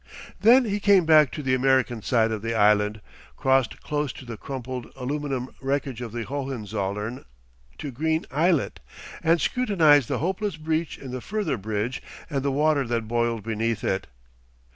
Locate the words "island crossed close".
2.55-4.11